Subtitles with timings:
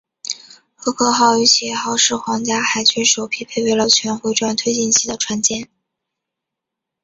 [0.83, 5.69] 厄科号与企业号是皇家海军首批配备了全回转推进器的船舰。